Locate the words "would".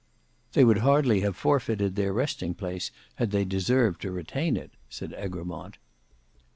0.63-0.79